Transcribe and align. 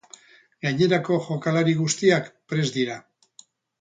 Gainerako 0.67 1.19
jokalari 1.27 1.75
guztiak 1.81 2.31
prest 2.55 2.77
dira. 2.81 2.97